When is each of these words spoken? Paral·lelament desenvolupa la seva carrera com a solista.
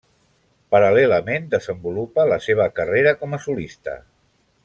Paral·lelament 0.75 1.45
desenvolupa 1.51 2.25
la 2.31 2.39
seva 2.47 2.67
carrera 2.81 3.15
com 3.21 3.39
a 3.39 3.43
solista. 3.47 3.97